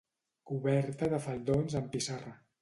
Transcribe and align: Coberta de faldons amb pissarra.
Coberta 0.51 1.09
de 1.11 1.19
faldons 1.27 1.77
amb 1.81 1.93
pissarra. 1.99 2.35